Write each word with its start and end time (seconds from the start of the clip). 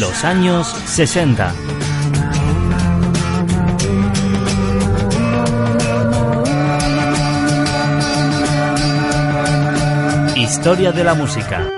Los 0.00 0.24
años 0.24 0.68
60. 0.86 1.52
Historia 10.34 10.92
de 10.92 11.04
la 11.04 11.12
música. 11.12 11.68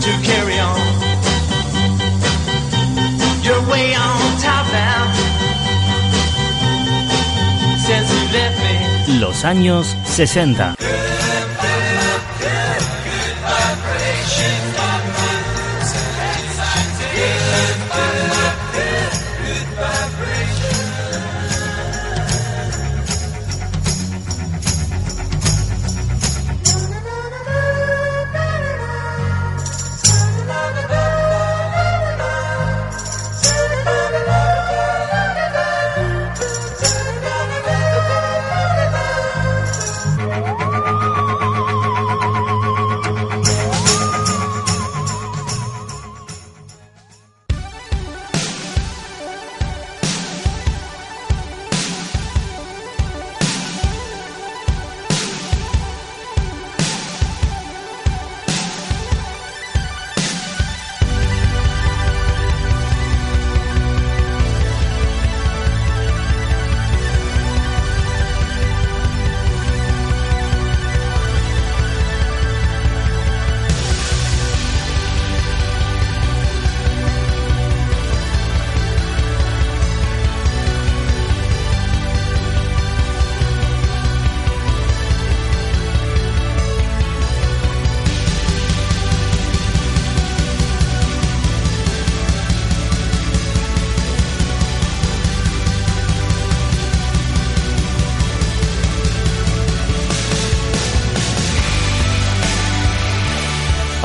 To 0.00 0.10
carry 0.22 0.58
on. 0.58 0.80
Way 3.70 3.94
on. 3.94 4.14
Since 7.78 8.08
you 8.12 8.32
left 8.32 8.58
me. 9.08 9.18
Los 9.20 9.44
años 9.44 9.96
60. 10.04 10.74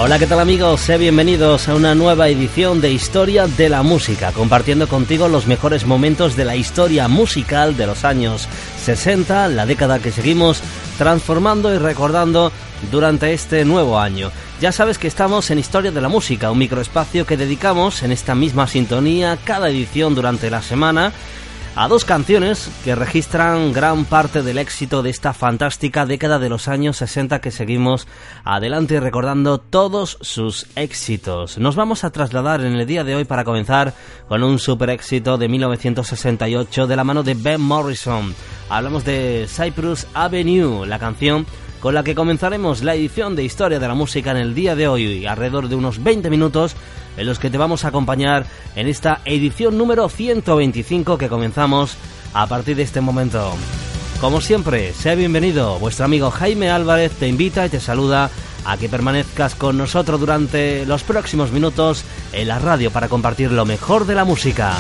Hola, 0.02 0.18
¿qué 0.18 0.28
tal 0.28 0.40
amigos? 0.40 0.80
Sé 0.80 0.98
bienvenidos 0.98 1.68
a 1.68 1.76
una 1.76 1.94
nueva 1.94 2.30
edición 2.30 2.80
de 2.80 2.90
Historia 2.90 3.48
de 3.48 3.68
la 3.68 3.84
Música, 3.84 4.32
compartiendo 4.32 4.88
contigo 4.88 5.28
los 5.28 5.46
mejores 5.46 5.86
momentos 5.86 6.38
de 6.38 6.46
la 6.46 6.56
historia 6.56 7.10
musical 7.10 7.76
de 7.76 7.86
los 7.86 8.06
años 8.06 8.48
60, 8.82 9.50
la 9.50 9.66
década 9.66 10.00
que 10.00 10.14
seguimos 10.14 10.62
transformando 10.98 11.76
y 11.76 11.80
recordando 11.80 12.54
durante 12.90 13.34
este 13.34 13.66
nuevo 13.66 14.00
año. 14.00 14.32
Ya 14.62 14.72
sabes 14.72 14.98
que 14.98 15.10
estamos 15.10 15.52
en 15.52 15.60
Historia 15.60 15.92
de 15.92 16.00
la 16.00 16.08
Música, 16.08 16.50
un 16.50 16.60
microespacio 16.60 17.26
que 17.26 17.36
dedicamos 17.36 18.02
en 18.02 18.14
esta 18.14 18.36
misma 18.36 18.68
sintonía 18.68 19.38
cada 19.44 19.70
edición 19.70 20.16
durante 20.16 20.50
la 20.50 20.62
semana 20.62 21.12
a 21.80 21.88
dos 21.88 22.04
canciones 22.04 22.70
que 22.84 22.94
registran 22.94 23.72
gran 23.72 24.04
parte 24.04 24.44
del 24.44 24.58
éxito 24.58 25.02
de 25.02 25.12
esta 25.12 25.32
fantástica 25.32 26.06
década 26.06 26.38
de 26.38 26.50
los 26.50 26.68
años 26.68 26.98
60 26.98 27.40
que 27.40 27.52
seguimos 27.52 28.06
adelante 28.44 29.00
recordando 29.00 29.60
todos 29.60 30.18
sus 30.20 30.68
éxitos. 30.76 31.58
Nos 31.58 31.78
vamos 31.78 32.04
a 32.04 32.10
trasladar 32.10 32.66
en 32.66 32.74
el 32.74 32.86
día 32.86 33.06
de 33.06 33.16
hoy 33.16 33.24
para 33.24 33.46
comenzar 33.46 33.94
con 34.28 34.44
un 34.44 34.60
super 34.60 34.90
éxito 34.90 35.38
de 35.38 35.48
1968 35.48 36.86
de 36.86 36.96
la 36.98 37.06
mano 37.06 37.24
de 37.24 37.36
Ben 37.36 37.62
Morrison. 37.62 38.36
Hablamos 38.70 39.06
de 39.06 39.48
Cyprus 39.48 40.06
Avenue, 40.14 40.86
la 40.86 41.00
canción 41.00 41.46
con 41.80 41.94
la 41.94 42.04
que 42.04 42.14
comenzaremos 42.14 42.84
la 42.84 42.96
edición 42.96 43.38
de 43.38 43.46
Historia 43.46 43.80
de 43.80 43.88
la 43.88 43.94
Música 43.94 44.32
en 44.32 44.38
el 44.38 44.54
día 44.54 44.76
de 44.76 44.90
hoy, 44.90 45.26
alrededor 45.26 45.70
de 45.70 45.76
unos 45.76 46.04
20 46.04 46.30
minutos 46.30 46.76
en 47.20 47.28
los 47.28 47.38
que 47.38 47.50
te 47.50 47.58
vamos 47.58 47.86
a 47.86 47.90
acompañar 47.90 48.46
en 48.76 48.88
esta 48.88 49.22
edición 49.26 49.78
número 49.78 50.08
125 50.10 51.18
que 51.18 51.30
comenzamos 51.30 51.98
a 52.34 52.48
partir 52.48 52.78
de 52.78 52.84
este 52.84 53.02
momento. 53.02 53.54
Como 54.22 54.42
siempre, 54.42 54.94
sea 54.94 55.16
bienvenido, 55.16 55.80
vuestro 55.80 56.06
amigo 56.06 56.32
Jaime 56.32 56.70
Álvarez 56.70 57.12
te 57.14 57.28
invita 57.28 57.66
y 57.66 57.70
te 57.70 57.80
saluda 57.80 58.30
a 58.66 58.78
que 58.78 58.90
permanezcas 58.90 59.56
con 59.56 59.78
nosotros 59.78 60.20
durante 60.20 60.86
los 60.86 61.04
próximos 61.04 61.52
minutos 61.52 62.04
en 62.34 62.48
la 62.48 62.60
radio 62.60 62.92
para 62.92 63.08
compartir 63.08 63.52
lo 63.52 63.66
mejor 63.66 64.06
de 64.06 64.16
la 64.16 64.26
música. 64.26 64.74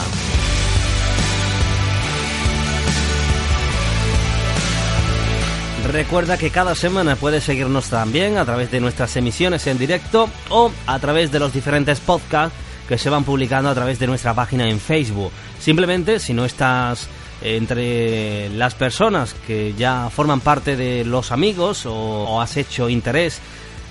Recuerda 5.91 6.37
que 6.37 6.51
cada 6.51 6.75
semana 6.75 7.15
puedes 7.15 7.43
seguirnos 7.43 7.89
también 7.89 8.37
a 8.37 8.45
través 8.45 8.69
de 8.69 8.79
nuestras 8.79 9.15
emisiones 9.15 9.65
en 9.65 9.79
directo 9.79 10.29
o 10.49 10.71
a 10.85 10.99
través 10.99 11.31
de 11.31 11.39
los 11.39 11.51
diferentes 11.51 11.99
podcasts 11.99 12.55
que 12.87 12.99
se 12.99 13.09
van 13.09 13.23
publicando 13.23 13.71
a 13.71 13.73
través 13.73 13.97
de 13.97 14.05
nuestra 14.05 14.35
página 14.35 14.69
en 14.69 14.79
Facebook. 14.79 15.31
Simplemente, 15.59 16.19
si 16.19 16.35
no 16.35 16.45
estás 16.45 17.07
entre 17.41 18.49
las 18.49 18.75
personas 18.75 19.33
que 19.47 19.73
ya 19.73 20.11
forman 20.11 20.41
parte 20.41 20.75
de 20.75 21.03
los 21.05 21.31
amigos 21.31 21.87
o, 21.87 21.93
o 21.95 22.39
has 22.39 22.55
hecho 22.57 22.87
interés 22.87 23.39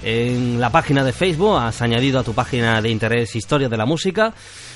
en 0.05 0.61
la 0.61 0.71
página 0.71 1.03
de 1.03 1.13
Facebook, 1.13 1.59
has 1.59 1.83
añadido 1.83 2.21
a 2.21 2.23
tu 2.23 2.33
página 2.33 2.81
de 2.81 2.91
interés 2.91 3.35
Historia 3.35 3.69
de 3.69 3.77
la 3.77 3.87
Música, 3.87 4.33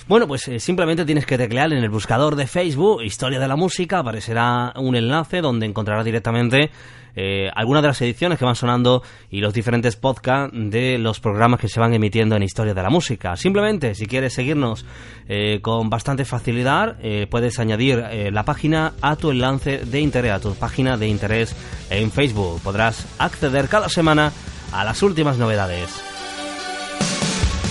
bueno, 0.08 0.26
pues 0.26 0.49
eh, 0.49 0.58
simplemente 0.58 1.04
tienes 1.04 1.26
que 1.26 1.38
teclear 1.38 1.72
en 1.72 1.78
el 1.78 1.90
buscador 1.90 2.37
de 2.37 2.46
Facebook 2.46 3.02
Historia 3.02 3.38
de 3.38 3.49
la 3.49 3.56
Música, 3.56 3.99
aparecerá 3.99 4.72
un 4.76 4.96
enlace 4.96 5.40
donde 5.40 5.66
encontrarás 5.66 6.04
directamente 6.04 6.70
eh, 7.14 7.50
algunas 7.54 7.82
de 7.82 7.88
las 7.88 8.00
ediciones 8.00 8.38
que 8.38 8.44
van 8.44 8.54
sonando 8.54 9.02
y 9.31 9.40
los 9.40 9.52
diferentes 9.52 9.96
podcasts 9.96 10.54
de 10.54 10.99
los 10.99 11.20
programas 11.20 11.60
que 11.60 11.69
se 11.69 11.78
van 11.78 11.94
emitiendo 11.94 12.37
en 12.37 12.43
Historia 12.43 12.75
de 12.75 12.82
la 12.82 12.90
Música. 12.90 13.37
Simplemente, 13.37 13.94
si 13.94 14.06
quieres 14.06 14.32
seguirnos 14.32 14.84
eh, 15.28 15.60
con 15.60 15.90
bastante 15.90 16.25
facilidad, 16.25 16.96
puedes 17.31 17.58
añadir 17.58 18.04
la 18.32 18.44
página 18.44 18.94
a 19.00 19.16
tu 19.16 19.31
enlace 19.31 19.78
de 19.78 20.00
interés, 20.00 20.32
a 20.32 20.40
tu 20.40 20.54
página 20.54 20.96
de 20.96 21.08
interés 21.08 21.54
en 21.90 22.10
Facebook. 22.10 22.60
Podrás 22.62 23.06
acceder 23.19 23.69
cada 23.69 23.88
semana 23.88 24.32
a 24.72 24.84
las 24.84 25.02
últimas 25.02 25.38
novedades. 25.38 26.12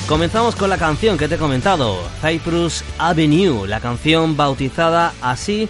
Comenzamos 0.07 0.55
con 0.55 0.69
la 0.69 0.77
canción 0.77 1.17
que 1.17 1.27
te 1.29 1.35
he 1.35 1.37
comentado, 1.37 1.97
Cyprus 2.21 2.83
Avenue, 2.97 3.65
la 3.65 3.79
canción 3.79 4.35
bautizada 4.35 5.13
así 5.21 5.69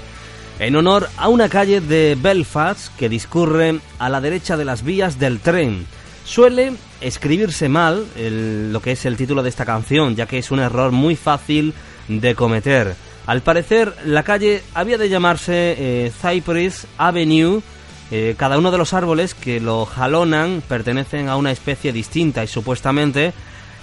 en 0.58 0.76
honor 0.76 1.10
a 1.18 1.28
una 1.28 1.48
calle 1.48 1.80
de 1.80 2.18
Belfast 2.20 2.96
que 2.96 3.08
discurre 3.08 3.80
a 4.00 4.10
la 4.10 4.20
derecha 4.20 4.58
de 4.58 4.66
las 4.66 4.84
vías 4.84 5.20
del 5.20 5.40
tren. 5.40 5.86
Suele 6.26 6.74
escribirse 7.02 7.70
mal 7.70 8.06
lo 8.16 8.82
que 8.82 8.94
es 8.94 9.06
el 9.06 9.16
título 9.16 9.44
de 9.44 9.50
esta 9.50 9.66
canción, 9.66 10.16
ya 10.16 10.26
que 10.26 10.40
es 10.40 10.50
un 10.50 10.60
error 10.60 10.92
muy 10.92 11.16
fácil 11.16 11.74
de 12.08 12.34
cometer. 12.34 12.96
Al 13.28 13.42
parecer, 13.42 13.96
la 14.06 14.24
calle 14.24 14.64
había 14.74 14.98
de 14.98 15.10
llamarse 15.10 15.76
eh, 15.78 16.12
Cypress 16.22 16.88
Avenue. 16.98 17.62
Eh, 18.10 18.36
cada 18.38 18.58
uno 18.58 18.72
de 18.72 18.78
los 18.78 18.94
árboles 18.94 19.36
que 19.36 19.60
lo 19.60 19.86
jalonan 19.86 20.64
pertenecen 20.68 21.30
a 21.30 21.38
una 21.38 21.52
especie 21.52 21.94
distinta 21.94 22.44
y 22.44 22.48
supuestamente 22.48 23.34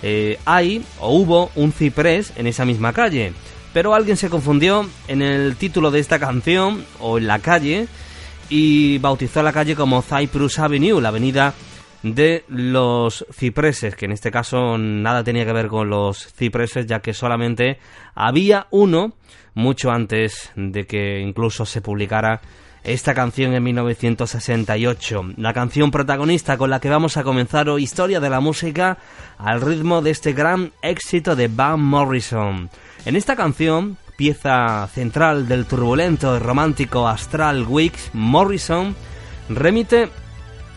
eh, 0.02 0.38
hay 0.44 0.84
o 1.00 1.12
hubo 1.16 1.50
un 1.54 1.72
ciprés 1.72 2.32
en 2.36 2.46
esa 2.46 2.64
misma 2.64 2.92
calle. 2.92 3.32
Pero 3.72 3.94
alguien 3.94 4.16
se 4.16 4.30
confundió 4.30 4.88
en 5.08 5.22
el 5.22 5.56
título 5.56 5.90
de 5.90 6.00
esta 6.00 6.18
canción 6.18 6.84
o 7.00 7.18
en 7.18 7.26
la 7.26 7.38
calle 7.38 7.86
y 8.48 8.98
bautizó 8.98 9.42
la 9.42 9.52
calle 9.52 9.76
como 9.76 10.02
Cyprus 10.02 10.58
Avenue, 10.58 11.00
la 11.00 11.08
avenida 11.08 11.54
de 12.02 12.44
los 12.48 13.26
cipreses, 13.32 13.94
que 13.96 14.06
en 14.06 14.12
este 14.12 14.30
caso 14.30 14.78
nada 14.78 15.24
tenía 15.24 15.44
que 15.44 15.52
ver 15.52 15.66
con 15.66 15.90
los 15.90 16.32
cipreses, 16.32 16.86
ya 16.86 17.00
que 17.00 17.12
solamente 17.12 17.78
había 18.14 18.68
uno 18.70 19.14
mucho 19.54 19.90
antes 19.90 20.52
de 20.54 20.86
que 20.86 21.20
incluso 21.20 21.66
se 21.66 21.80
publicara 21.80 22.40
esta 22.92 23.12
canción 23.12 23.52
en 23.52 23.62
1968. 23.62 25.34
La 25.36 25.52
canción 25.52 25.90
protagonista 25.90 26.56
con 26.56 26.70
la 26.70 26.80
que 26.80 26.88
vamos 26.88 27.18
a 27.18 27.22
comenzar 27.22 27.68
hoy 27.68 27.82
Historia 27.82 28.18
de 28.18 28.30
la 28.30 28.40
Música 28.40 28.96
al 29.36 29.60
ritmo 29.60 30.00
de 30.00 30.10
este 30.10 30.32
gran 30.32 30.72
éxito 30.80 31.36
de 31.36 31.48
Van 31.48 31.80
Morrison. 31.80 32.70
En 33.04 33.14
esta 33.14 33.36
canción, 33.36 33.98
pieza 34.16 34.88
central 34.92 35.48
del 35.48 35.66
turbulento 35.66 36.34
y 36.34 36.38
romántico 36.38 37.06
Astral 37.06 37.66
Weeks, 37.68 38.10
Morrison 38.14 38.96
remite 39.50 40.08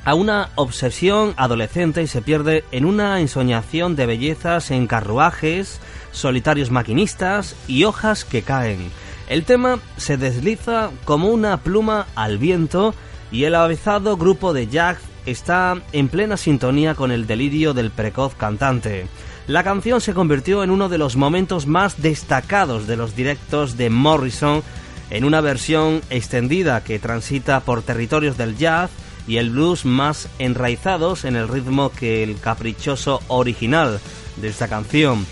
a 0.03 0.13
una 0.13 0.49
obsesión 0.55 1.33
adolescente 1.37 2.01
y 2.01 2.07
se 2.07 2.21
pierde 2.21 2.65
en 2.71 2.83
una 2.83 3.21
ensoñación 3.21 3.95
de 3.95 4.05
bellezas 4.05 4.71
en 4.71 4.85
carruajes, 4.85 5.79
solitarios 6.11 6.71
maquinistas 6.71 7.55
y 7.67 7.85
hojas 7.85 8.25
que 8.25 8.41
caen. 8.41 8.91
El 9.31 9.45
tema 9.45 9.79
se 9.95 10.17
desliza 10.17 10.89
como 11.05 11.29
una 11.29 11.55
pluma 11.63 12.05
al 12.15 12.37
viento 12.37 12.93
y 13.31 13.45
el 13.45 13.55
avezado 13.55 14.17
grupo 14.17 14.51
de 14.51 14.67
Jack 14.67 14.99
está 15.25 15.81
en 15.93 16.09
plena 16.09 16.35
sintonía 16.35 16.95
con 16.95 17.13
el 17.13 17.27
delirio 17.27 17.73
del 17.73 17.91
precoz 17.91 18.35
cantante. 18.35 19.07
La 19.47 19.63
canción 19.63 20.01
se 20.01 20.13
convirtió 20.13 20.65
en 20.65 20.69
uno 20.69 20.89
de 20.89 20.97
los 20.97 21.15
momentos 21.15 21.65
más 21.65 22.01
destacados 22.01 22.87
de 22.87 22.97
los 22.97 23.15
directos 23.15 23.77
de 23.77 23.89
Morrison 23.89 24.63
en 25.11 25.23
una 25.23 25.39
versión 25.39 26.01
extendida 26.09 26.83
que 26.83 26.99
transita 26.99 27.61
por 27.61 27.83
territorios 27.83 28.37
del 28.37 28.57
jazz, 28.57 28.91
y 29.29 29.37
el 29.37 29.51
blues 29.51 29.85
más 29.85 30.27
enraizados 30.39 31.23
en 31.23 31.37
el 31.37 31.47
ritmo 31.47 31.89
que 31.89 32.21
el 32.21 32.37
caprichoso 32.37 33.21
original 33.29 34.01
de 34.35 34.49
esta 34.49 34.67
canción. 34.67 35.25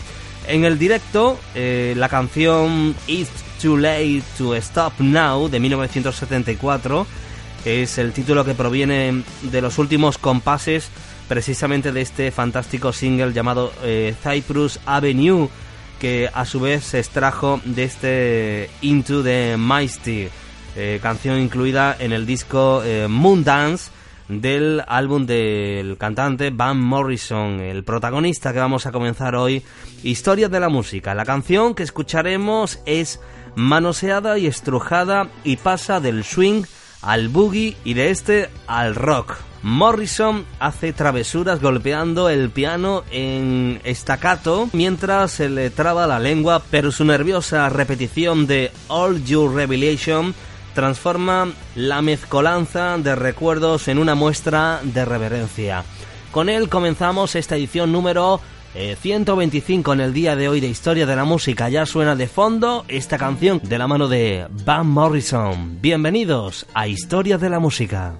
En 0.47 0.63
el 0.63 0.79
directo, 0.79 1.37
eh, 1.53 1.95
la 1.97 2.07
canción 2.07 2.95
It's 3.05 3.48
Too 3.61 3.77
Late 3.77 4.23
to 4.37 4.55
Stop 4.55 4.99
Now 4.99 5.49
de 5.49 5.59
1974 5.59 7.05
es 7.65 7.97
el 7.97 8.13
título 8.13 8.45
que 8.45 8.53
proviene 8.53 9.23
de 9.41 9.61
los 9.61 9.77
últimos 9.77 10.17
compases 10.17 10.89
precisamente 11.27 11.91
de 11.91 12.01
este 12.01 12.31
fantástico 12.31 12.93
single 12.93 13.33
llamado 13.33 13.73
eh, 13.83 14.15
Cyprus 14.23 14.79
Avenue 14.85 15.49
que 15.99 16.29
a 16.33 16.45
su 16.45 16.61
vez 16.61 16.85
se 16.85 16.99
extrajo 16.99 17.59
de 17.65 17.83
este 17.83 18.69
Into 18.81 19.23
the 19.23 19.57
Mighty 19.57 20.29
eh, 20.75 20.99
canción 21.01 21.39
incluida 21.39 21.97
en 21.99 22.13
el 22.13 22.25
disco 22.25 22.81
eh, 22.83 23.07
Moon 23.09 23.43
Dance 23.43 23.91
del 24.29 24.83
álbum 24.87 25.25
del 25.25 25.97
cantante 25.97 26.51
Van 26.51 26.79
Morrison, 26.79 27.59
el 27.59 27.83
protagonista 27.83 28.53
que 28.53 28.59
vamos 28.59 28.85
a 28.85 28.91
comenzar 28.91 29.35
hoy, 29.35 29.63
Historia 30.03 30.47
de 30.47 30.59
la 30.59 30.69
Música. 30.69 31.15
La 31.15 31.25
canción 31.25 31.73
que 31.73 31.81
escucharemos 31.81 32.79
es 32.85 33.19
manoseada 33.59 34.37
y 34.37 34.47
estrujada 34.47 35.27
y 35.43 35.57
pasa 35.57 35.99
del 35.99 36.23
swing 36.23 36.63
al 37.01 37.27
boogie 37.27 37.75
y 37.83 37.93
de 37.93 38.09
este 38.09 38.49
al 38.67 38.95
rock. 38.95 39.35
Morrison 39.61 40.45
hace 40.59 40.93
travesuras 40.93 41.59
golpeando 41.59 42.29
el 42.29 42.49
piano 42.49 43.03
en 43.11 43.81
estacato 43.83 44.69
mientras 44.71 45.31
se 45.31 45.49
le 45.49 45.69
traba 45.69 46.07
la 46.07 46.19
lengua, 46.19 46.61
pero 46.71 46.91
su 46.93 47.03
nerviosa 47.03 47.67
repetición 47.67 48.47
de 48.47 48.71
All 48.87 49.25
Your 49.25 49.53
Revelation 49.53 50.33
transforma 50.73 51.51
la 51.75 52.01
mezcolanza 52.01 52.97
de 52.97 53.15
recuerdos 53.15 53.89
en 53.89 53.99
una 53.99 54.15
muestra 54.15 54.79
de 54.83 55.03
reverencia. 55.03 55.83
Con 56.31 56.47
él 56.47 56.69
comenzamos 56.69 57.35
esta 57.35 57.57
edición 57.57 57.91
número 57.91 58.39
125 58.73 59.91
eh, 59.91 59.95
en 59.95 60.01
el 60.01 60.13
día 60.13 60.35
de 60.35 60.47
hoy 60.47 60.59
de 60.59 60.67
Historia 60.67 61.05
de 61.05 61.15
la 61.15 61.25
Música. 61.25 61.69
Ya 61.69 61.85
suena 61.85 62.15
de 62.15 62.27
fondo 62.27 62.85
esta 62.87 63.17
canción 63.17 63.59
de 63.63 63.77
la 63.77 63.87
mano 63.87 64.07
de 64.07 64.47
Van 64.65 64.87
Morrison. 64.87 65.79
Bienvenidos 65.81 66.65
a 66.73 66.87
Historia 66.87 67.37
de 67.37 67.49
la 67.49 67.59
Música. 67.59 68.15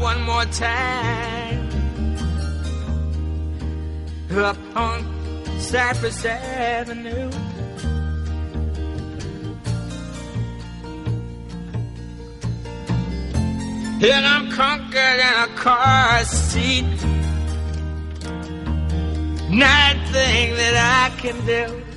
One 0.00 0.22
more 0.22 0.44
time 0.46 1.70
up 4.36 4.56
on 4.74 5.04
Cypress 5.58 6.24
Avenue. 6.24 7.30
And 14.04 14.26
I'm 14.26 14.50
conquered 14.50 15.20
in 15.20 15.34
a 15.44 15.56
car 15.56 16.24
seat 16.24 16.84
nothing 19.48 20.54
that 20.56 21.10
I 21.12 21.20
can 21.20 21.46
do. 21.46 21.91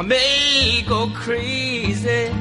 I 0.00 0.02
may 0.02 0.82
go 0.88 1.10
crazy 1.10 2.32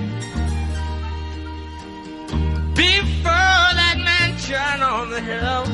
before 2.73 3.69
that 3.79 3.97
mansion 3.97 4.81
on 4.81 5.09
the 5.09 5.19
hill. 5.19 5.65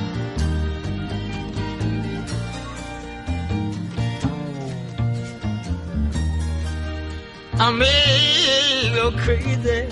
I 7.61 7.71
may 7.71 8.91
go 8.95 9.11
crazy. 9.11 9.87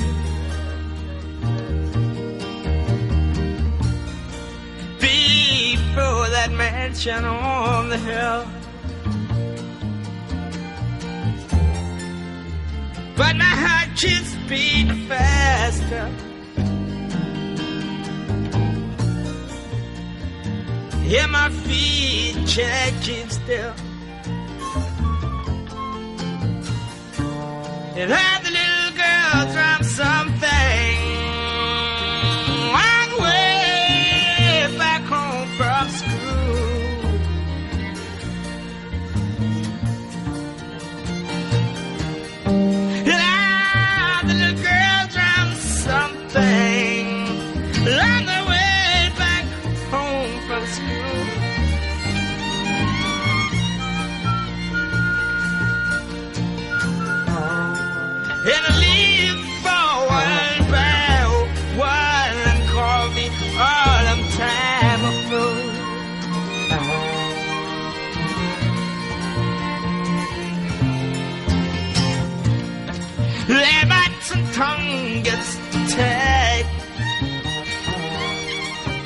for 5.93 6.27
that 6.31 6.49
mansion 6.51 7.23
on 7.23 7.89
the 7.89 7.99
hill. 7.99 8.52
But 13.23 13.37
my 13.37 13.55
heart 13.65 13.95
keeps 13.95 14.35
beating 14.49 15.07
faster. 15.07 16.05
Yeah, 21.07 21.27
my 21.27 21.49
feet 21.49 22.35
keep 22.45 23.31
still. 23.31 23.73
And 27.95 28.11
had 28.11 28.42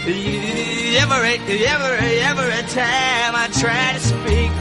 Every, 0.09 1.35
every, 1.65 2.19
every 2.19 2.63
time 2.69 3.35
I 3.35 3.49
try 3.59 3.91
to 3.91 3.99
speak. 3.99 4.51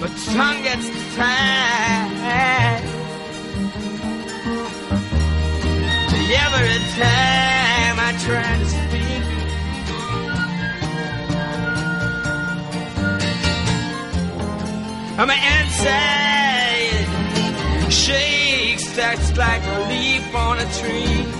My 0.00 0.08
tongue 0.34 0.62
gets 0.64 0.88
tied. 1.14 2.82
Every 6.44 6.78
time 6.98 7.96
I 8.00 8.10
try 8.18 8.50
to 8.58 8.66
speak. 8.66 9.24
I'm 15.18 15.30
inside 15.30 16.37
shakes 19.10 19.36
like 19.36 19.62
a 19.64 19.88
leaf 19.88 20.34
on 20.34 20.58
a 20.58 20.72
tree. 20.74 21.37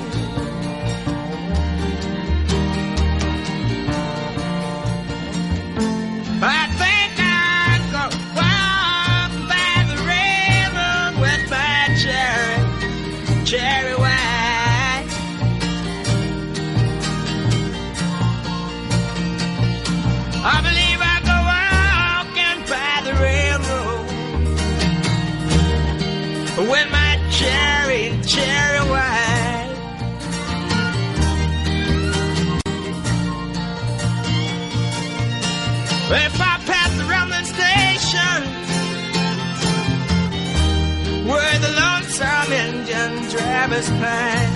Past. 43.87 44.53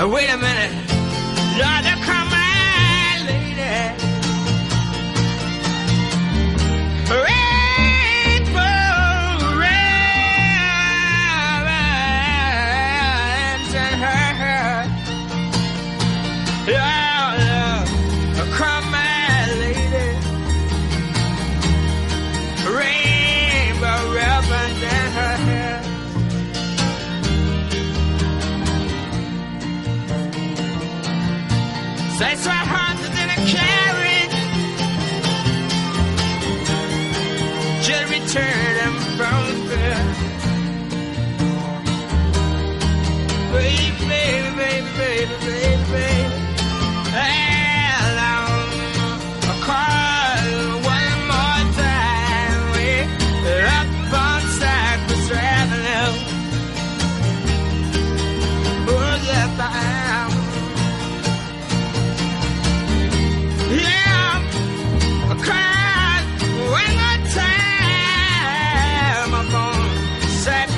Oh, 0.00 0.08
wait 0.08 0.30
a 0.30 0.38
minute. 0.38 0.83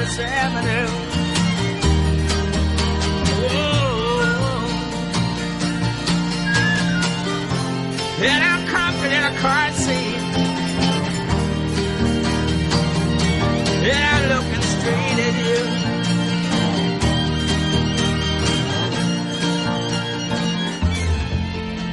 Paris 0.07 0.19
Avenue. 0.21 0.89
Whoa. 3.49 3.87
And 8.23 8.45
I'm 8.45 8.63
comfort 8.69 9.13
in 9.13 9.25
a 9.25 9.35
car 9.41 9.73
seat. 9.73 10.21
And 13.89 14.03
I'm 14.13 14.25
looking 14.33 14.63
straight 14.63 15.19
at 15.27 15.35
you. 15.47 15.63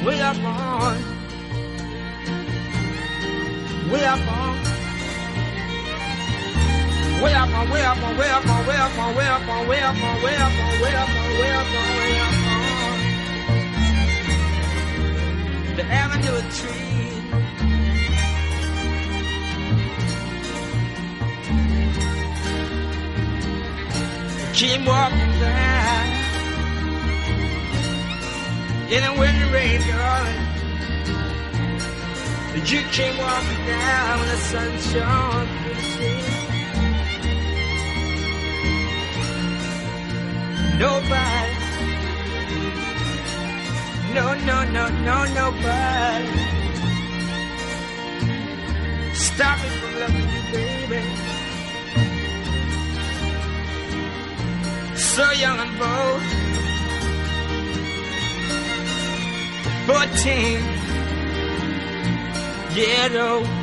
We 0.06 0.14
are 0.22 0.36
born. 0.36 0.98
We 3.92 4.00
are 4.04 4.18
born. 4.18 4.74
We 7.24 7.30
are 7.32 7.48
born. 7.48 7.70
We 7.72 7.80
are 7.80 7.93
on, 8.20 8.66
way 8.68 8.76
up 8.78 8.98
on, 8.98 9.16
way 9.16 9.28
up 9.28 9.40
on, 9.40 10.24
way. 10.24 11.44
The 15.76 15.86
avenue 15.86 16.36
of 16.36 16.46
trees. 16.56 16.94
Keep 24.54 24.88
walking 24.88 25.34
down 25.40 26.24
in 28.92 29.02
the 29.04 29.14
winter 29.20 29.50
rain, 29.52 29.82
darling. 29.88 30.44
You 32.66 32.82
came 32.92 33.18
walking 33.18 33.66
down 33.66 34.20
when 34.20 34.30
the 34.30 34.38
sun 34.38 34.80
shone 34.80 35.63
Nobody, 40.80 41.54
no, 44.14 44.34
no, 44.50 44.64
no, 44.76 44.88
no, 45.08 45.18
nobody. 45.26 46.44
Stop 49.14 49.58
me 49.62 49.70
from 49.80 49.94
loving 50.00 50.30
you, 50.34 50.44
baby. 50.52 51.02
So 54.96 55.32
young 55.32 55.60
and 55.60 55.78
bold. 55.80 56.22
14 59.86 60.60
years 62.76 63.16
old. 63.16 63.63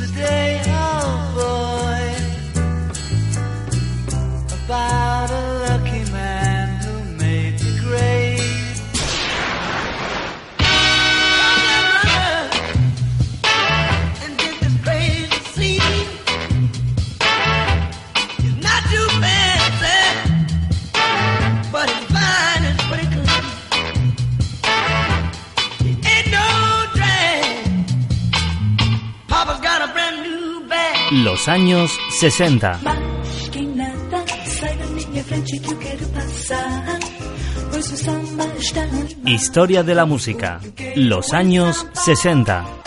Samba 37.97 38.45
está 38.59 38.85
no 38.85 39.29
Historia 39.29 39.81
de 39.81 39.95
la 39.95 40.05
música. 40.05 40.59
Los 40.95 41.33
años 41.33 41.87
60. 41.93 42.80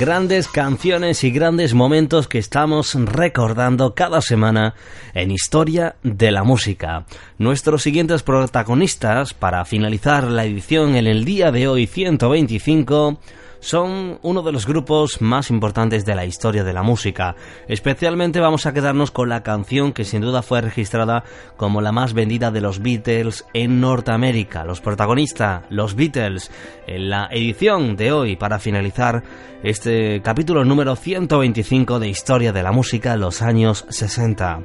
Grandes 0.00 0.48
canciones 0.48 1.24
y 1.24 1.30
grandes 1.30 1.74
momentos 1.74 2.26
que 2.26 2.38
estamos 2.38 2.94
recordando 2.94 3.94
cada 3.94 4.22
semana 4.22 4.74
en 5.12 5.30
Historia 5.30 5.96
de 6.02 6.30
la 6.30 6.42
Música. 6.42 7.04
Nuestros 7.36 7.82
siguientes 7.82 8.22
protagonistas, 8.22 9.34
para 9.34 9.62
finalizar 9.66 10.24
la 10.24 10.46
edición 10.46 10.96
en 10.96 11.06
el 11.06 11.26
día 11.26 11.52
de 11.52 11.68
hoy 11.68 11.86
125, 11.86 13.20
son 13.60 14.18
uno 14.22 14.42
de 14.42 14.52
los 14.52 14.66
grupos 14.66 15.20
más 15.20 15.50
importantes 15.50 16.04
de 16.04 16.14
la 16.14 16.24
historia 16.24 16.64
de 16.64 16.72
la 16.72 16.82
música. 16.82 17.36
Especialmente 17.68 18.40
vamos 18.40 18.66
a 18.66 18.72
quedarnos 18.72 19.10
con 19.10 19.28
la 19.28 19.42
canción 19.42 19.92
que 19.92 20.04
sin 20.04 20.22
duda 20.22 20.42
fue 20.42 20.60
registrada 20.60 21.24
como 21.56 21.80
la 21.80 21.92
más 21.92 22.14
vendida 22.14 22.50
de 22.50 22.60
los 22.60 22.80
Beatles 22.80 23.46
en 23.54 23.80
Norteamérica. 23.80 24.64
Los 24.64 24.80
protagonistas, 24.80 25.62
los 25.70 25.94
Beatles, 25.94 26.50
en 26.86 27.10
la 27.10 27.28
edición 27.30 27.96
de 27.96 28.12
hoy 28.12 28.36
para 28.36 28.58
finalizar 28.58 29.22
este 29.62 30.22
capítulo 30.22 30.64
número 30.64 30.96
125 30.96 32.00
de 32.00 32.08
Historia 32.08 32.52
de 32.52 32.62
la 32.62 32.72
Música, 32.72 33.16
los 33.16 33.42
años 33.42 33.84
60 33.88 34.62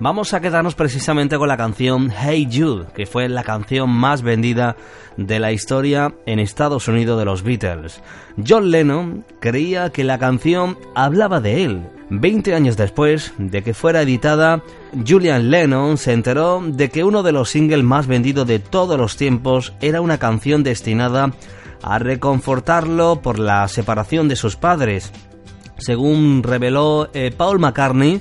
vamos 0.00 0.32
a 0.32 0.40
quedarnos 0.40 0.74
precisamente 0.74 1.36
con 1.36 1.46
la 1.46 1.56
canción 1.56 2.10
Hey 2.10 2.48
Jude, 2.50 2.86
que 2.94 3.06
fue 3.06 3.28
la 3.28 3.44
canción 3.44 3.90
más 3.90 4.22
vendida 4.22 4.76
de 5.16 5.38
la 5.38 5.52
historia 5.52 6.14
en 6.26 6.38
Estados 6.38 6.88
Unidos 6.88 7.18
de 7.18 7.26
los 7.26 7.42
Beatles. 7.42 8.02
John 8.44 8.70
Lennon 8.70 9.24
creía 9.38 9.90
que 9.90 10.02
la 10.02 10.18
canción 10.18 10.78
hablaba 10.94 11.40
de 11.40 11.64
él. 11.64 11.86
Veinte 12.08 12.54
años 12.54 12.76
después 12.76 13.34
de 13.38 13.62
que 13.62 13.74
fuera 13.74 14.02
editada, 14.02 14.64
Julian 15.06 15.50
Lennon 15.50 15.98
se 15.98 16.12
enteró 16.12 16.60
de 16.64 16.88
que 16.88 17.04
uno 17.04 17.22
de 17.22 17.32
los 17.32 17.50
singles 17.50 17.84
más 17.84 18.06
vendidos 18.06 18.46
de 18.46 18.58
todos 18.58 18.98
los 18.98 19.16
tiempos 19.16 19.74
era 19.80 20.00
una 20.00 20.18
canción 20.18 20.64
destinada 20.64 21.32
a 21.82 21.98
reconfortarlo 21.98 23.20
por 23.22 23.38
la 23.38 23.68
separación 23.68 24.28
de 24.28 24.36
sus 24.36 24.56
padres. 24.56 25.12
Según 25.78 26.42
reveló 26.42 27.08
eh, 27.14 27.32
Paul 27.34 27.58
McCartney, 27.58 28.20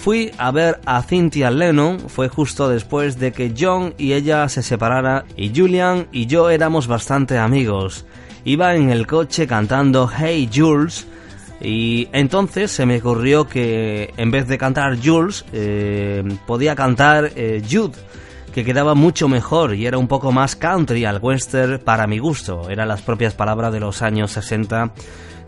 Fui 0.00 0.30
a 0.38 0.52
ver 0.52 0.80
a 0.86 1.02
Cynthia 1.02 1.50
Lennon, 1.50 1.98
fue 2.08 2.28
justo 2.28 2.68
después 2.68 3.18
de 3.18 3.32
que 3.32 3.52
John 3.58 3.94
y 3.98 4.12
ella 4.12 4.48
se 4.48 4.62
separaran 4.62 5.24
y 5.36 5.52
Julian 5.54 6.06
y 6.12 6.26
yo 6.26 6.50
éramos 6.50 6.86
bastante 6.86 7.36
amigos. 7.36 8.06
Iba 8.44 8.76
en 8.76 8.90
el 8.90 9.08
coche 9.08 9.48
cantando 9.48 10.08
Hey 10.08 10.48
Jules 10.54 11.06
y 11.60 12.08
entonces 12.12 12.70
se 12.70 12.86
me 12.86 12.98
ocurrió 12.98 13.48
que 13.48 14.14
en 14.16 14.30
vez 14.30 14.46
de 14.46 14.56
cantar 14.56 14.96
Jules 15.04 15.44
eh, 15.52 16.22
podía 16.46 16.76
cantar 16.76 17.32
eh, 17.34 17.60
Jude 17.68 17.98
que 18.54 18.64
quedaba 18.64 18.94
mucho 18.94 19.28
mejor 19.28 19.74
y 19.74 19.84
era 19.84 19.98
un 19.98 20.08
poco 20.08 20.30
más 20.30 20.54
country 20.54 21.04
al 21.04 21.18
western 21.20 21.80
para 21.80 22.06
mi 22.06 22.18
gusto. 22.18 22.70
Eran 22.70 22.86
las 22.86 23.02
propias 23.02 23.34
palabras 23.34 23.72
de 23.72 23.80
los 23.80 24.00
años 24.00 24.30
60 24.30 24.92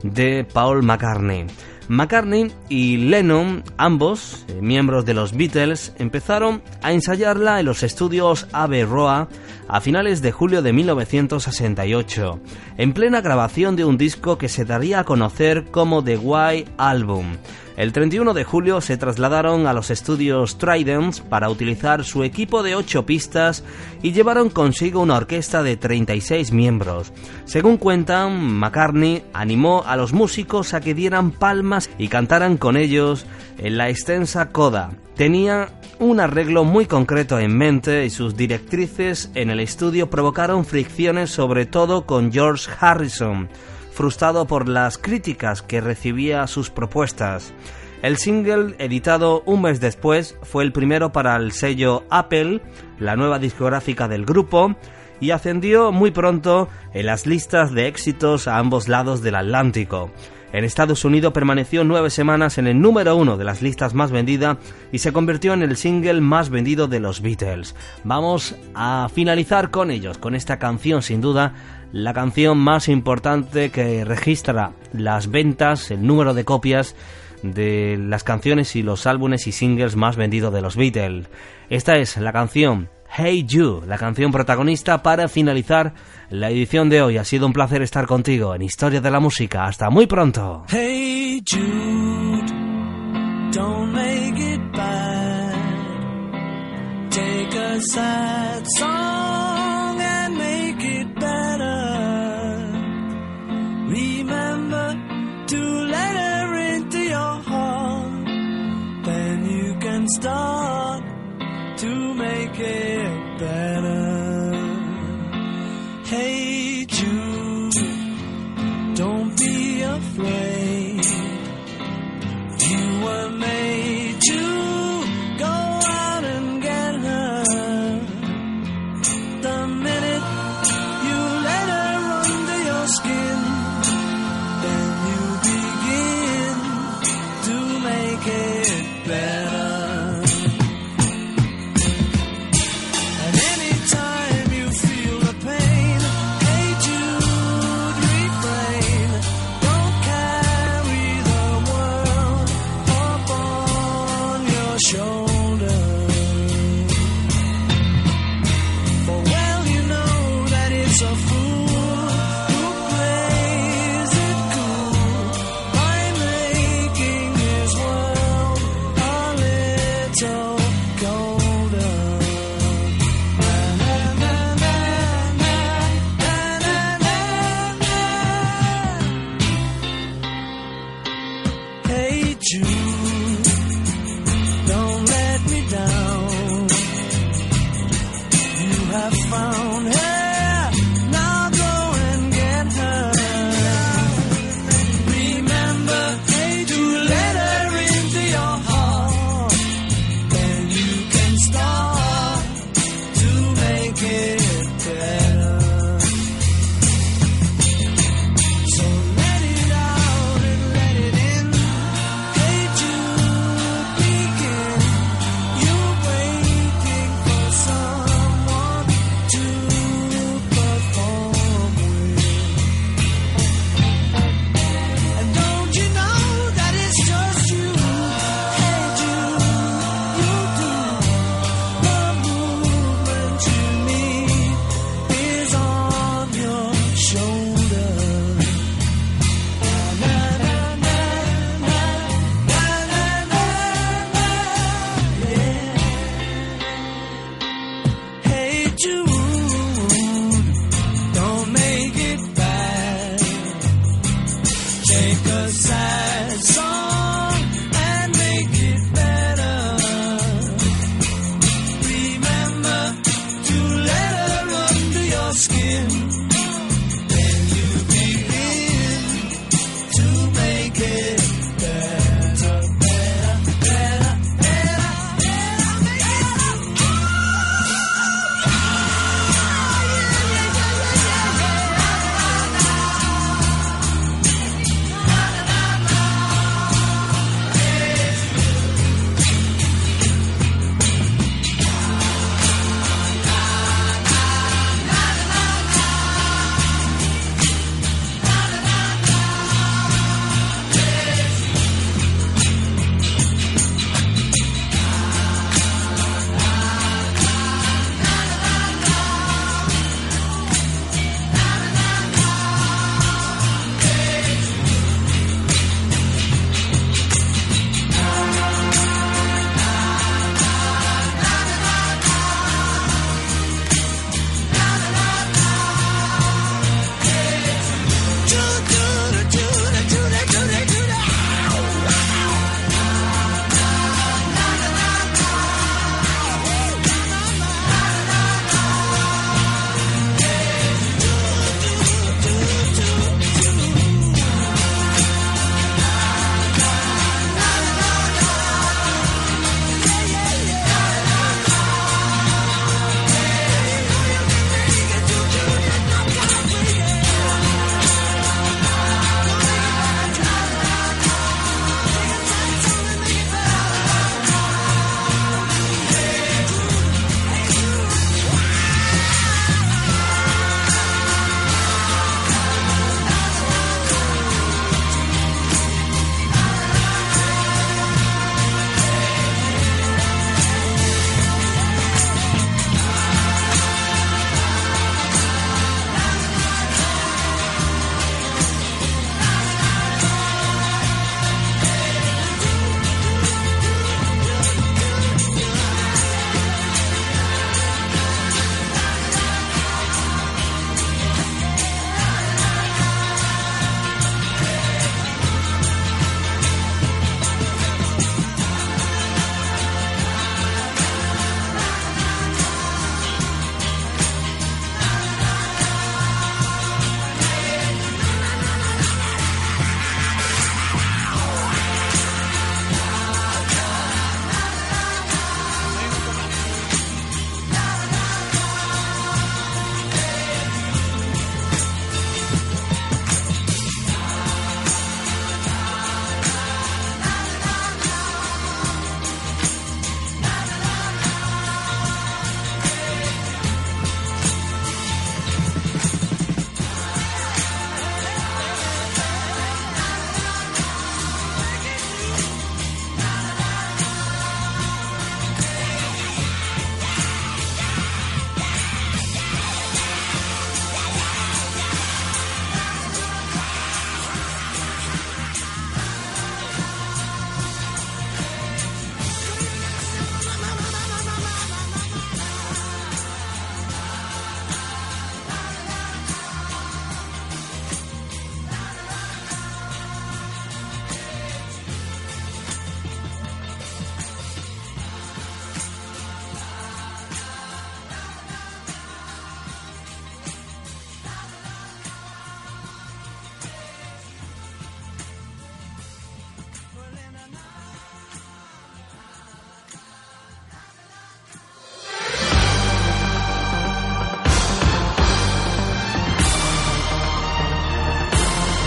de 0.02 0.44
Paul 0.44 0.82
McCartney. 0.82 1.46
McCartney 1.88 2.52
y 2.68 2.98
Lennon, 2.98 3.64
ambos 3.76 4.44
eh, 4.46 4.60
miembros 4.62 5.04
de 5.04 5.14
los 5.14 5.36
Beatles, 5.36 5.92
empezaron 5.98 6.62
a 6.82 6.92
ensayarla 6.92 7.58
en 7.58 7.66
los 7.66 7.82
estudios 7.82 8.46
Abbey 8.52 8.84
Road 8.84 9.26
a 9.66 9.80
finales 9.80 10.22
de 10.22 10.30
julio 10.30 10.62
de 10.62 10.72
1968, 10.72 12.40
en 12.76 12.92
plena 12.92 13.20
grabación 13.20 13.74
de 13.74 13.84
un 13.84 13.98
disco 13.98 14.38
que 14.38 14.48
se 14.48 14.64
daría 14.64 15.00
a 15.00 15.04
conocer 15.04 15.64
como 15.72 16.04
The 16.04 16.16
White 16.16 16.70
Album. 16.76 17.36
El 17.80 17.92
31 17.92 18.34
de 18.34 18.44
julio 18.44 18.82
se 18.82 18.98
trasladaron 18.98 19.66
a 19.66 19.72
los 19.72 19.90
estudios 19.90 20.58
Trident 20.58 21.20
para 21.20 21.48
utilizar 21.48 22.04
su 22.04 22.24
equipo 22.24 22.62
de 22.62 22.74
8 22.74 23.06
pistas 23.06 23.64
y 24.02 24.12
llevaron 24.12 24.50
consigo 24.50 25.00
una 25.00 25.16
orquesta 25.16 25.62
de 25.62 25.78
36 25.78 26.52
miembros. 26.52 27.10
Según 27.46 27.78
cuentan, 27.78 28.38
McCartney 28.38 29.24
animó 29.32 29.82
a 29.90 29.96
los 29.96 30.12
músicos 30.12 30.72
a 30.72 30.80
que 30.80 30.94
dieran 30.94 31.32
palmas 31.32 31.90
y 31.98 32.08
cantaran 32.08 32.56
con 32.56 32.76
ellos 32.76 33.26
en 33.58 33.76
la 33.76 33.88
extensa 33.88 34.50
coda. 34.50 34.90
Tenía 35.16 35.68
un 35.98 36.20
arreglo 36.20 36.64
muy 36.64 36.86
concreto 36.86 37.38
en 37.38 37.58
mente 37.58 38.04
y 38.04 38.10
sus 38.10 38.36
directrices 38.36 39.30
en 39.34 39.50
el 39.50 39.58
estudio 39.60 40.08
provocaron 40.08 40.64
fricciones 40.64 41.30
sobre 41.30 41.66
todo 41.66 42.06
con 42.06 42.32
George 42.32 42.70
Harrison 42.78 43.48
frustrado 43.90 44.46
por 44.46 44.68
las 44.68 44.96
críticas 44.96 45.60
que 45.60 45.80
recibía 45.80 46.46
sus 46.46 46.70
propuestas. 46.70 47.52
El 48.02 48.16
single, 48.16 48.74
editado 48.78 49.42
un 49.44 49.62
mes 49.62 49.78
después, 49.80 50.38
fue 50.42 50.64
el 50.64 50.72
primero 50.72 51.12
para 51.12 51.36
el 51.36 51.52
sello 51.52 52.04
Apple, 52.08 52.62
la 52.98 53.16
nueva 53.16 53.38
discográfica 53.38 54.08
del 54.08 54.24
grupo, 54.24 54.74
y 55.20 55.30
ascendió 55.30 55.92
muy 55.92 56.10
pronto 56.10 56.68
en 56.92 57.06
las 57.06 57.26
listas 57.26 57.72
de 57.72 57.86
éxitos 57.86 58.48
a 58.48 58.58
ambos 58.58 58.88
lados 58.88 59.22
del 59.22 59.36
Atlántico. 59.36 60.10
En 60.52 60.64
Estados 60.64 61.04
Unidos 61.04 61.32
permaneció 61.32 61.84
nueve 61.84 62.10
semanas 62.10 62.58
en 62.58 62.66
el 62.66 62.80
número 62.80 63.14
uno 63.14 63.36
de 63.36 63.44
las 63.44 63.62
listas 63.62 63.94
más 63.94 64.10
vendidas 64.10 64.58
y 64.90 64.98
se 64.98 65.12
convirtió 65.12 65.52
en 65.52 65.62
el 65.62 65.76
single 65.76 66.20
más 66.20 66.50
vendido 66.50 66.88
de 66.88 66.98
los 66.98 67.20
Beatles. 67.20 67.76
Vamos 68.02 68.56
a 68.74 69.08
finalizar 69.14 69.70
con 69.70 69.92
ellos, 69.92 70.18
con 70.18 70.34
esta 70.34 70.58
canción 70.58 71.02
sin 71.02 71.20
duda 71.20 71.54
la 71.92 72.14
canción 72.14 72.58
más 72.58 72.88
importante 72.88 73.70
que 73.70 74.04
registra 74.04 74.72
las 74.92 75.30
ventas, 75.30 75.90
el 75.92 76.04
número 76.04 76.34
de 76.34 76.44
copias 76.44 76.96
de 77.42 77.96
las 77.98 78.24
canciones 78.24 78.74
y 78.74 78.82
los 78.82 79.06
álbumes 79.06 79.46
y 79.46 79.52
singles 79.52 79.94
más 79.94 80.16
vendidos 80.16 80.52
de 80.52 80.62
los 80.62 80.76
Beatles. 80.76 81.28
Esta 81.68 81.96
es 81.96 82.16
la 82.16 82.32
canción 82.32 82.88
Hey 83.12 83.44
You, 83.46 83.82
la 83.86 83.98
canción 83.98 84.30
protagonista 84.30 85.02
para 85.02 85.28
finalizar 85.28 85.94
la 86.30 86.50
edición 86.50 86.88
de 86.88 87.02
hoy. 87.02 87.18
Ha 87.18 87.24
sido 87.24 87.46
un 87.46 87.52
placer 87.52 87.82
estar 87.82 88.06
contigo 88.06 88.54
en 88.54 88.62
Historia 88.62 89.00
de 89.00 89.10
la 89.10 89.20
Música. 89.20 89.66
Hasta 89.66 89.90
muy 89.90 90.06
pronto. 90.06 90.64
Hey 90.68 91.42
Jude, 91.44 92.52
don't 93.52 93.92
make 93.92 94.38
it 94.38 94.60
bad. 94.72 95.50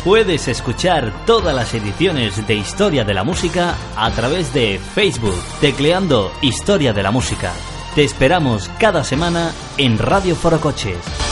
Puedes 0.04 0.50
escuchar 0.50 1.13
todas 1.26 1.56
las 1.56 1.74
ediciones 1.74 2.46
de 2.46 2.56
Historia 2.56 3.06
de 3.06 3.13
la 3.13 3.24
Música 3.24 3.78
a 3.96 4.12
través 4.12 4.54
de 4.54 4.78
Facebook, 4.78 5.42
tecleando 5.62 6.30
Historia 6.42 6.92
de 6.92 7.04
la 7.04 7.12
Música. 7.12 7.54
Te 7.96 8.04
esperamos 8.04 8.70
cada 8.80 9.06
semana 9.06 9.54
en 9.78 9.98
Radio 9.98 10.36
Foro 10.36 10.60
Coches. 10.60 11.23